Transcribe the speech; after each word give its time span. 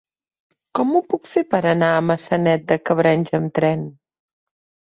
Com 0.77 0.93
ho 0.95 1.01
puc 1.11 1.29
fer 1.33 1.43
per 1.51 1.59
anar 1.73 1.89
a 1.97 2.01
Maçanet 2.07 2.65
de 2.73 2.79
Cabrenys 2.91 3.37
amb 3.41 3.55
tren? 3.61 3.85